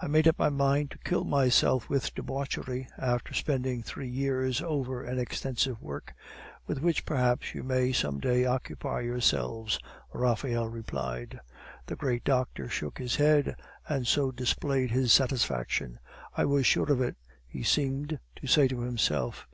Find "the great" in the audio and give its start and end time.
11.86-12.22